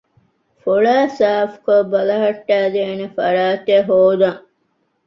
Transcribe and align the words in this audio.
ފޮޅައި 0.61 1.09
ސާފުކޮށް 1.17 1.89
ބަލަހައްޓައިދޭނެ 1.93 3.07
ފަރާތެއް 3.17 3.85
ހޯދަން 3.89 4.41